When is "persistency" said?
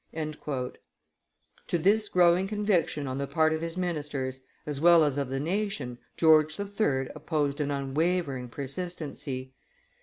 8.49-9.53